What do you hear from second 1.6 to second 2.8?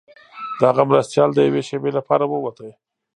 شیبې لپاره ووت.